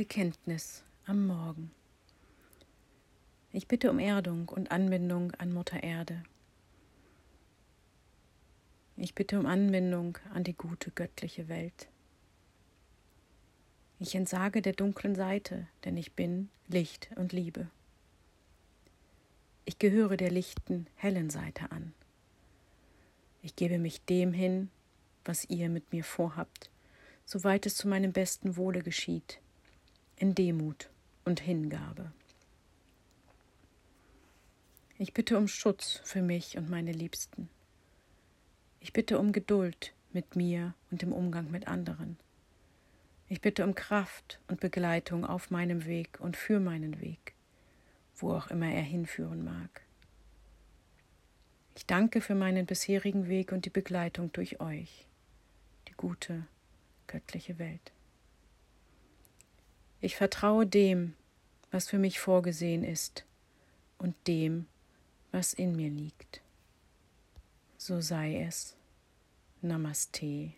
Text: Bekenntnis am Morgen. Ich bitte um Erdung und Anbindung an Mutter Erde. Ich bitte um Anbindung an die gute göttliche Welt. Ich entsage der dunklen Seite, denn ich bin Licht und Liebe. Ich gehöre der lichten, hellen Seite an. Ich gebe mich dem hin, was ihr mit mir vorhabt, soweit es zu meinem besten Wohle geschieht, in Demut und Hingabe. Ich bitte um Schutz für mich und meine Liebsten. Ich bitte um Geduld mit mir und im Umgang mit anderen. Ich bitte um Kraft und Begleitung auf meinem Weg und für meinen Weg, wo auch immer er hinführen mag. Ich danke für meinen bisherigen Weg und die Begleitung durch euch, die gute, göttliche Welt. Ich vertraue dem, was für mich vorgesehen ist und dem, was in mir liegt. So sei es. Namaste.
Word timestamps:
Bekenntnis 0.00 0.82
am 1.04 1.26
Morgen. 1.26 1.70
Ich 3.52 3.68
bitte 3.68 3.90
um 3.90 3.98
Erdung 3.98 4.48
und 4.48 4.72
Anbindung 4.72 5.32
an 5.32 5.52
Mutter 5.52 5.82
Erde. 5.82 6.22
Ich 8.96 9.14
bitte 9.14 9.38
um 9.38 9.44
Anbindung 9.44 10.16
an 10.32 10.42
die 10.42 10.54
gute 10.54 10.90
göttliche 10.90 11.48
Welt. 11.48 11.88
Ich 13.98 14.14
entsage 14.14 14.62
der 14.62 14.72
dunklen 14.72 15.14
Seite, 15.14 15.66
denn 15.84 15.98
ich 15.98 16.14
bin 16.14 16.48
Licht 16.66 17.10
und 17.16 17.34
Liebe. 17.34 17.68
Ich 19.66 19.78
gehöre 19.78 20.16
der 20.16 20.30
lichten, 20.30 20.86
hellen 20.96 21.28
Seite 21.28 21.70
an. 21.72 21.92
Ich 23.42 23.54
gebe 23.54 23.78
mich 23.78 24.00
dem 24.06 24.32
hin, 24.32 24.70
was 25.26 25.44
ihr 25.50 25.68
mit 25.68 25.92
mir 25.92 26.04
vorhabt, 26.04 26.70
soweit 27.26 27.66
es 27.66 27.76
zu 27.76 27.86
meinem 27.86 28.12
besten 28.12 28.56
Wohle 28.56 28.82
geschieht, 28.82 29.40
in 30.20 30.34
Demut 30.34 30.90
und 31.24 31.40
Hingabe. 31.40 32.12
Ich 34.98 35.14
bitte 35.14 35.38
um 35.38 35.48
Schutz 35.48 36.02
für 36.04 36.20
mich 36.20 36.58
und 36.58 36.68
meine 36.68 36.92
Liebsten. 36.92 37.48
Ich 38.80 38.92
bitte 38.92 39.18
um 39.18 39.32
Geduld 39.32 39.94
mit 40.12 40.36
mir 40.36 40.74
und 40.90 41.02
im 41.02 41.14
Umgang 41.14 41.50
mit 41.50 41.68
anderen. 41.68 42.18
Ich 43.28 43.40
bitte 43.40 43.64
um 43.64 43.74
Kraft 43.74 44.40
und 44.46 44.60
Begleitung 44.60 45.24
auf 45.24 45.50
meinem 45.50 45.86
Weg 45.86 46.20
und 46.20 46.36
für 46.36 46.60
meinen 46.60 47.00
Weg, 47.00 47.32
wo 48.16 48.34
auch 48.34 48.48
immer 48.48 48.70
er 48.70 48.82
hinführen 48.82 49.42
mag. 49.42 49.86
Ich 51.76 51.86
danke 51.86 52.20
für 52.20 52.34
meinen 52.34 52.66
bisherigen 52.66 53.26
Weg 53.26 53.52
und 53.52 53.64
die 53.64 53.70
Begleitung 53.70 54.30
durch 54.34 54.60
euch, 54.60 55.06
die 55.88 55.94
gute, 55.96 56.46
göttliche 57.06 57.58
Welt. 57.58 57.92
Ich 60.00 60.16
vertraue 60.16 60.66
dem, 60.66 61.14
was 61.70 61.88
für 61.88 61.98
mich 61.98 62.20
vorgesehen 62.20 62.84
ist 62.84 63.24
und 63.98 64.14
dem, 64.26 64.66
was 65.30 65.52
in 65.52 65.76
mir 65.76 65.90
liegt. 65.90 66.40
So 67.76 68.00
sei 68.00 68.42
es. 68.42 68.76
Namaste. 69.62 70.52